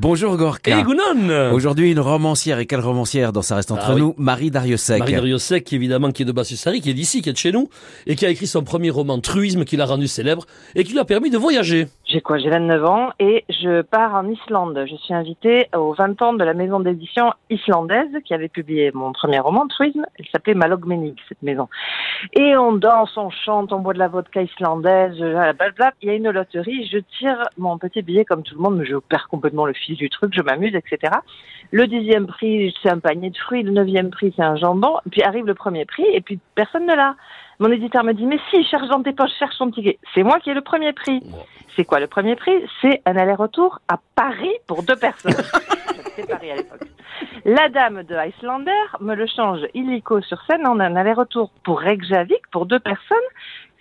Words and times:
Bonjour 0.00 0.36
Gorka. 0.36 0.78
Et 0.78 0.82
Gounon 0.84 1.50
Aujourd'hui, 1.52 1.90
une 1.90 1.98
romancière 1.98 2.60
et 2.60 2.66
quelle 2.66 2.78
romancière 2.78 3.32
dans 3.32 3.42
Ça 3.42 3.56
reste 3.56 3.72
entre 3.72 3.86
Ah 3.88 3.94
oui. 3.94 4.00
nous, 4.00 4.14
Marie 4.16 4.52
Dariussec. 4.52 5.00
Marie 5.00 5.14
Dariussec, 5.14 5.72
évidemment, 5.72 6.12
qui 6.12 6.22
est 6.22 6.24
de 6.24 6.30
Bassusari, 6.30 6.80
qui 6.80 6.90
est 6.90 6.94
d'ici, 6.94 7.20
qui 7.20 7.30
est 7.30 7.32
de 7.32 7.36
chez 7.36 7.50
nous, 7.50 7.68
et 8.06 8.14
qui 8.14 8.24
a 8.24 8.28
écrit 8.28 8.46
son 8.46 8.62
premier 8.62 8.90
roman 8.90 9.18
Truisme, 9.18 9.64
qui 9.64 9.76
l'a 9.76 9.86
rendu 9.86 10.06
célèbre, 10.06 10.44
et 10.76 10.84
qui 10.84 10.92
lui 10.92 11.00
a 11.00 11.04
permis 11.04 11.30
de 11.30 11.36
voyager. 11.38 11.88
J'ai 12.04 12.20
quoi? 12.20 12.38
J'ai 12.38 12.48
29 12.48 12.84
ans 12.84 13.08
et 13.18 13.44
je 13.50 13.82
pars 13.82 14.14
en 14.14 14.26
Islande. 14.30 14.84
Je 14.88 14.94
suis 14.94 15.12
invitée 15.14 15.66
aux 15.76 15.92
20 15.94 16.22
ans 16.22 16.32
de 16.32 16.44
la 16.44 16.54
maison 16.54 16.78
d'édition 16.78 17.32
islandaise 17.50 18.06
qui 18.24 18.32
avait 18.34 18.48
publié 18.48 18.92
mon 18.94 19.12
premier 19.12 19.40
roman, 19.40 19.66
Truisme. 19.66 20.06
Elle 20.18 20.26
s'appelait 20.32 20.54
Malogmenig, 20.54 21.16
cette 21.28 21.42
maison. 21.42 21.68
Et 22.34 22.56
on 22.56 22.72
danse, 22.72 23.10
on 23.16 23.30
chante, 23.30 23.72
on 23.72 23.80
boit 23.80 23.94
de 23.94 23.98
la 23.98 24.08
vodka 24.08 24.42
islandaise, 24.42 25.18
blablabla. 25.18 25.92
Il 26.02 26.08
y 26.08 26.12
a 26.12 26.14
une 26.14 26.30
loterie, 26.30 26.88
je 26.90 26.98
tire 27.18 27.42
mon 27.58 27.76
petit 27.78 28.02
billet 28.02 28.24
comme 28.24 28.42
tout 28.44 28.54
le 28.54 28.62
monde, 28.62 28.76
mais 28.78 28.86
je 28.86 28.94
perds 28.96 29.26
complètement 29.28 29.66
le 29.66 29.72
fil 29.74 29.87
du 29.94 30.10
truc, 30.10 30.32
je 30.34 30.42
m'amuse, 30.42 30.74
etc. 30.74 31.12
Le 31.70 31.86
dixième 31.86 32.26
prix, 32.26 32.74
c'est 32.82 32.90
un 32.90 32.98
panier 32.98 33.30
de 33.30 33.36
fruits. 33.36 33.62
Le 33.62 33.72
neuvième 33.72 34.10
prix, 34.10 34.32
c'est 34.36 34.42
un 34.42 34.56
jambon. 34.56 34.96
Puis 35.10 35.22
arrive 35.22 35.46
le 35.46 35.54
premier 35.54 35.84
prix 35.84 36.06
et 36.12 36.20
puis 36.20 36.38
personne 36.54 36.86
ne 36.86 36.94
l'a. 36.94 37.14
Mon 37.60 37.70
éditeur 37.72 38.04
me 38.04 38.12
dit, 38.12 38.24
mais 38.24 38.38
si, 38.50 38.64
cherche 38.64 38.88
dans 38.88 39.02
tes 39.02 39.12
poches, 39.12 39.36
cherche 39.38 39.58
ton 39.58 39.70
ticket. 39.70 39.98
C'est 40.14 40.22
moi 40.22 40.38
qui 40.40 40.50
ai 40.50 40.54
le 40.54 40.60
premier 40.60 40.92
prix. 40.92 41.22
C'est 41.74 41.84
quoi 41.84 41.98
le 41.98 42.06
premier 42.06 42.36
prix? 42.36 42.52
C'est 42.80 43.02
un 43.04 43.16
aller-retour 43.16 43.80
à 43.88 43.98
Paris 44.14 44.54
pour 44.66 44.82
deux 44.82 44.96
personnes. 44.96 45.32
J'habitais 45.96 46.26
Paris 46.26 46.50
à 46.52 46.56
l'époque. 46.56 46.80
La 47.44 47.68
dame 47.68 48.04
de 48.04 48.14
Icelander 48.28 48.70
me 49.00 49.14
le 49.14 49.26
change 49.26 49.60
illico 49.74 50.20
sur 50.20 50.40
scène 50.42 50.66
en 50.66 50.78
un 50.78 50.94
aller-retour 50.94 51.50
pour 51.64 51.80
Reykjavik 51.80 52.46
pour 52.52 52.66
deux 52.66 52.78
personnes. 52.78 53.18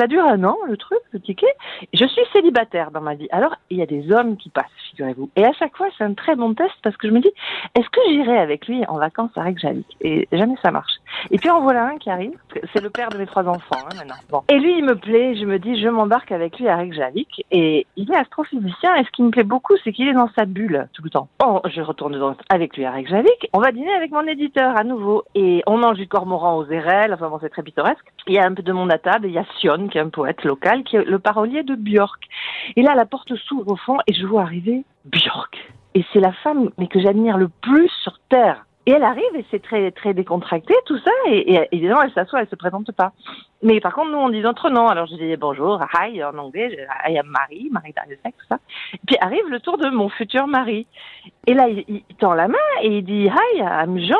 Ça 0.00 0.06
dure 0.06 0.24
un 0.24 0.42
an, 0.44 0.56
le 0.66 0.78
truc, 0.78 0.98
le 1.12 1.20
ticket. 1.20 1.54
Je 1.92 2.06
suis 2.06 2.22
célibataire 2.32 2.90
dans 2.90 3.02
ma 3.02 3.14
vie. 3.14 3.28
Alors, 3.32 3.54
il 3.68 3.76
y 3.76 3.82
a 3.82 3.86
des 3.86 4.10
hommes 4.10 4.38
qui 4.38 4.48
passent, 4.48 4.64
figurez-vous. 4.88 5.28
Et 5.36 5.44
à 5.44 5.52
chaque 5.52 5.76
fois, 5.76 5.88
c'est 5.98 6.04
un 6.04 6.14
très 6.14 6.36
bon 6.36 6.54
test 6.54 6.72
parce 6.82 6.96
que 6.96 7.06
je 7.06 7.12
me 7.12 7.20
dis, 7.20 7.30
est-ce 7.74 7.88
que 7.90 8.00
j'irai 8.08 8.38
avec 8.38 8.66
lui 8.66 8.82
en 8.86 8.96
vacances 8.96 9.30
à 9.36 9.42
Reykjavik? 9.42 9.98
Et 10.00 10.26
jamais 10.32 10.54
ça 10.62 10.70
marche. 10.70 10.94
Et 11.30 11.38
puis 11.38 11.50
en 11.50 11.60
voilà 11.60 11.84
un 11.86 11.96
qui 11.98 12.10
arrive. 12.10 12.32
C'est 12.72 12.82
le 12.82 12.90
père 12.90 13.08
de 13.10 13.18
mes 13.18 13.26
trois 13.26 13.44
enfants, 13.46 13.76
hein, 13.84 13.94
maintenant. 13.96 14.14
Bon. 14.30 14.42
Et 14.48 14.58
lui, 14.58 14.78
il 14.78 14.84
me 14.84 14.94
plaît. 14.96 15.34
Je 15.36 15.44
me 15.44 15.58
dis, 15.58 15.80
je 15.80 15.88
m'embarque 15.88 16.32
avec 16.32 16.58
lui 16.58 16.68
à 16.68 16.76
Reykjavik. 16.76 17.44
Et 17.50 17.86
il 17.96 18.10
est 18.12 18.16
astrophysicien. 18.16 18.94
Et 18.96 19.04
ce 19.04 19.10
qui 19.10 19.22
me 19.22 19.30
plaît 19.30 19.44
beaucoup, 19.44 19.74
c'est 19.84 19.92
qu'il 19.92 20.08
est 20.08 20.12
dans 20.14 20.30
sa 20.36 20.44
bulle 20.44 20.88
tout 20.92 21.02
le 21.02 21.10
temps. 21.10 21.28
Bon, 21.38 21.60
je 21.68 21.80
retourne 21.82 22.18
dans- 22.18 22.36
avec 22.48 22.76
lui 22.76 22.84
à 22.84 22.92
Reykjavik. 22.92 23.48
On 23.52 23.60
va 23.60 23.72
dîner 23.72 23.92
avec 23.94 24.10
mon 24.12 24.26
éditeur 24.26 24.76
à 24.76 24.84
nouveau. 24.84 25.24
Et 25.34 25.62
on 25.66 25.76
mange 25.78 25.96
du 25.98 26.08
cormoran 26.08 26.56
aux 26.56 26.66
érelles. 26.66 27.12
Enfin 27.14 27.28
bon, 27.28 27.38
c'est 27.40 27.50
très 27.50 27.62
pittoresque. 27.62 28.06
Il 28.26 28.34
y 28.34 28.38
a 28.38 28.46
un 28.46 28.54
peu 28.54 28.62
de 28.62 28.72
monde 28.72 28.92
à 28.92 28.98
table. 28.98 29.26
Il 29.26 29.32
y 29.32 29.38
a 29.38 29.44
Sion, 29.58 29.88
qui 29.88 29.98
est 29.98 30.02
un 30.02 30.08
poète 30.08 30.42
local, 30.44 30.84
qui 30.84 30.96
est 30.96 31.04
le 31.04 31.18
parolier 31.18 31.62
de 31.62 31.74
Björk. 31.74 32.22
Et 32.76 32.82
là, 32.82 32.94
la 32.94 33.06
porte 33.06 33.34
s'ouvre 33.36 33.72
au 33.72 33.76
fond 33.76 33.98
et 34.06 34.12
je 34.14 34.26
vois 34.26 34.42
arriver 34.42 34.84
Björk. 35.04 35.56
Et 35.94 36.04
c'est 36.12 36.20
la 36.20 36.32
femme 36.32 36.70
mais 36.78 36.86
que 36.86 37.00
j'admire 37.00 37.36
le 37.36 37.48
plus 37.48 37.88
sur 38.02 38.18
Terre. 38.28 38.64
Et 38.86 38.92
elle 38.92 39.02
arrive 39.04 39.36
et 39.36 39.44
c'est 39.50 39.62
très 39.62 39.90
très 39.90 40.14
décontracté 40.14 40.74
tout 40.86 40.98
ça 40.98 41.10
et, 41.26 41.52
et 41.54 41.68
évidemment 41.70 42.02
elle 42.02 42.12
s'assoit, 42.12 42.40
elle 42.40 42.48
se 42.48 42.56
présente 42.56 42.90
pas. 42.92 43.12
Mais 43.62 43.78
par 43.78 43.94
contre 43.94 44.10
nous 44.10 44.18
on 44.18 44.30
dit 44.30 44.40
notre 44.40 44.70
nom. 44.70 44.88
Alors 44.88 45.06
je 45.06 45.16
dis 45.16 45.36
bonjour, 45.36 45.84
hi 45.94 46.24
en 46.24 46.36
anglais, 46.38 46.86
I 47.06 47.18
am 47.18 47.26
Marie, 47.26 47.68
Marie 47.70 47.92
Dariussec, 47.92 48.34
tout 48.38 48.46
ça. 48.48 48.58
Et 48.94 49.00
puis 49.06 49.16
arrive 49.20 49.46
le 49.48 49.60
tour 49.60 49.76
de 49.76 49.90
mon 49.90 50.08
futur 50.08 50.46
mari. 50.46 50.86
Et 51.46 51.54
là 51.54 51.68
il, 51.68 51.84
il 51.88 52.16
tend 52.18 52.32
la 52.32 52.48
main 52.48 52.58
et 52.82 52.88
il 52.98 53.04
dit 53.04 53.26
hi, 53.26 53.58
I'm 53.60 53.98
Jean. 53.98 54.16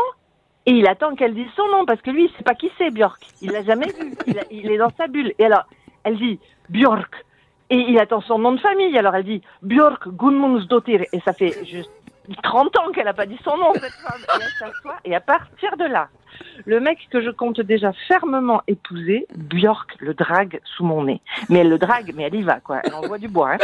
Et 0.66 0.72
il 0.72 0.86
attend 0.86 1.14
qu'elle 1.14 1.34
dise 1.34 1.48
son 1.56 1.66
nom 1.68 1.86
parce 1.86 2.00
que 2.02 2.10
lui 2.10 2.24
il 2.24 2.30
sait 2.36 2.44
pas 2.44 2.54
qui 2.54 2.70
c'est 2.78 2.90
Björk. 2.90 3.20
Il 3.40 3.52
l'a 3.52 3.62
jamais 3.62 3.86
vu. 3.86 4.14
Il, 4.50 4.70
est 4.70 4.76
dans 4.76 4.92
sa 4.96 5.06
bulle. 5.06 5.32
Et 5.38 5.46
alors 5.46 5.64
elle 6.04 6.16
dit 6.16 6.38
Björk. 6.68 7.24
Et 7.70 7.76
il 7.76 7.98
attend 7.98 8.20
son 8.20 8.38
nom 8.38 8.52
de 8.52 8.60
famille. 8.60 8.96
Alors 8.98 9.14
elle 9.14 9.24
dit 9.24 9.42
Björk 9.62 10.08
Gunmundsdottir. 10.08 11.02
Et 11.12 11.20
ça 11.20 11.32
fait 11.32 11.64
juste 11.64 11.90
30 12.36 12.78
ans 12.78 12.92
qu'elle 12.92 13.08
a 13.08 13.14
pas 13.14 13.26
dit 13.26 13.38
son 13.44 13.56
nom, 13.56 13.72
cette 13.74 13.92
femme. 13.92 14.92
Et 15.04 15.14
à 15.14 15.20
partir 15.20 15.76
de 15.76 15.84
là, 15.84 16.08
le 16.64 16.80
mec 16.80 16.98
que 17.10 17.20
je 17.20 17.30
compte 17.30 17.60
déjà 17.60 17.92
fermement 18.08 18.62
épouser, 18.66 19.26
Björk 19.36 19.96
le 20.00 20.14
drague 20.14 20.60
sous 20.64 20.84
mon 20.84 21.04
nez. 21.04 21.20
Mais 21.48 21.60
elle 21.60 21.68
le 21.68 21.78
drague, 21.78 22.12
mais 22.14 22.24
elle 22.24 22.34
y 22.34 22.42
va, 22.42 22.60
quoi. 22.60 22.80
Elle 22.84 22.94
envoie 22.94 23.18
du 23.18 23.28
bois, 23.28 23.52
hein. 23.52 23.58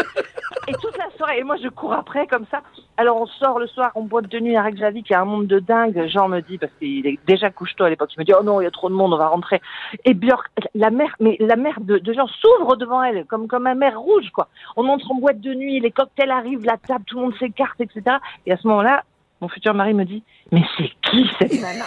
Et 0.69 0.73
toute 0.75 0.97
la 0.99 1.11
soirée, 1.17 1.39
et 1.39 1.45
moi 1.45 1.57
je 1.63 1.69
cours 1.69 1.93
après 1.93 2.27
comme 2.27 2.47
ça. 2.51 2.63
Alors 2.99 3.21
on 3.21 3.27
sort 3.27 3.59
le 3.59 3.67
soir, 3.67 3.93
on 3.95 4.03
boite 4.03 4.29
de 4.29 4.39
nuit 4.39 4.57
à 4.57 4.63
Reykjavik, 4.63 5.11
il 5.11 5.13
y 5.13 5.17
a 5.17 5.21
un 5.21 5.27
monde 5.27 5.47
de 5.47 5.59
dingue. 5.59 6.07
Jean 6.09 6.29
me 6.29 6.41
dit, 6.41 6.57
parce 6.57 6.73
qu'il 6.79 7.07
est 7.07 7.19
déjà 7.27 7.51
couche-tôt 7.51 7.85
à 7.85 7.91
l'époque, 7.91 8.11
il 8.17 8.21
me 8.21 8.25
dit, 8.25 8.33
oh 8.39 8.43
non, 8.43 8.61
il 8.61 8.65
y 8.65 8.67
a 8.67 8.71
trop 8.71 8.89
de 8.89 8.95
monde, 8.95 9.13
on 9.13 9.19
va 9.19 9.29
rentrer. 9.29 9.61
Et 10.05 10.15
Björk, 10.15 10.51
la 10.75 10.91
mer, 10.91 11.15
mais 11.21 11.37
la 11.41 11.57
mer 11.57 11.75
de, 11.81 11.99
de 11.99 12.13
Jean 12.13 12.27
s'ouvre 12.27 12.77
devant 12.77 13.03
elle, 13.03 13.27
comme, 13.27 13.49
comme 13.49 13.67
un 13.67 13.75
mer 13.75 14.01
rouge, 14.01 14.31
quoi. 14.31 14.49
On 14.77 14.89
entre 14.89 15.11
en 15.11 15.17
boîte 15.17 15.41
de 15.41 15.53
nuit, 15.53 15.79
les 15.81 15.91
cocktails 15.91 16.31
arrivent, 16.31 16.65
la 16.65 16.79
table, 16.79 17.05
tout 17.07 17.17
le 17.17 17.25
monde 17.25 17.35
s'écarte, 17.39 17.81
etc. 17.81 18.17
Et 18.47 18.53
à 18.53 18.57
ce 18.57 18.67
moment-là, 18.69 19.05
mon 19.43 19.49
futur 19.49 19.75
mari 19.75 19.93
me 19.93 20.05
dit, 20.05 20.23
mais 20.51 20.65
c'est 20.79 20.91
qui 21.03 21.29
cette 21.39 21.53
nana? 21.61 21.85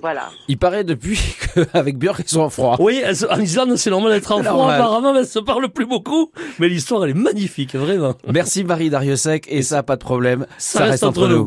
Voilà. 0.00 0.30
Il 0.48 0.58
paraît 0.58 0.84
depuis 0.84 1.18
qu'avec 1.72 1.98
Björk, 1.98 2.22
ils 2.24 2.28
sont 2.28 2.40
en 2.40 2.50
froid. 2.50 2.76
Oui, 2.78 3.02
en 3.30 3.40
Islande, 3.40 3.76
c'est 3.76 3.90
normal 3.90 4.12
d'être 4.12 4.32
en 4.32 4.42
froid, 4.42 4.72
apparemment, 4.72 5.12
mais 5.12 5.20
elle 5.20 5.26
se 5.26 5.38
parle 5.38 5.68
plus 5.68 5.86
beaucoup. 5.86 6.30
Mais 6.58 6.68
l'histoire, 6.68 7.04
elle 7.04 7.10
est 7.10 7.14
magnifique, 7.14 7.74
vraiment. 7.74 8.14
Merci 8.32 8.64
Marie 8.64 8.90
Dariussec 8.90 9.46
et 9.48 9.62
ça, 9.62 9.82
pas 9.82 9.96
de 9.96 10.00
problème. 10.00 10.46
Ça 10.58 10.84
reste 10.84 11.04
entre 11.04 11.28
nous. 11.28 11.46